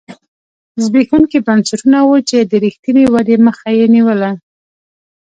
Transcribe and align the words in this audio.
زبېښونکي 0.83 1.37
بنسټونه 1.47 1.99
وو 2.07 2.15
چې 2.29 2.37
د 2.41 2.53
رښتینې 2.63 3.03
ودې 3.13 3.37
مخه 3.47 3.69
یې 3.77 3.85
نیوله. 3.95 4.31